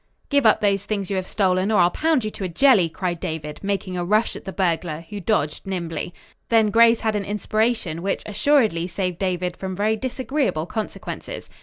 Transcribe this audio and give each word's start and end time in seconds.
"Give 0.31 0.47
up 0.47 0.61
those 0.61 0.83
things 0.85 1.11
you 1.11 1.15
have 1.17 1.27
stolen, 1.27 1.71
or 1.71 1.79
I'll 1.79 1.91
pound 1.91 2.25
you 2.25 2.31
to 2.31 2.43
a 2.43 2.49
jelly!" 2.49 2.89
cried 2.89 3.19
David, 3.19 3.59
making 3.61 3.95
a 3.97 4.03
rush 4.03 4.35
at 4.35 4.45
the 4.45 4.51
burglar, 4.51 5.05
who 5.11 5.19
dodged 5.19 5.67
nimbly. 5.67 6.11
Then 6.49 6.71
Grace 6.71 7.01
had 7.01 7.15
an 7.15 7.23
inspiration, 7.23 8.01
which 8.01 8.23
assuredly 8.25 8.87
saved 8.87 9.19
David 9.19 9.55
from 9.55 9.75
very 9.75 9.95
disagreeable 9.95 10.65
consequences. 10.65 11.51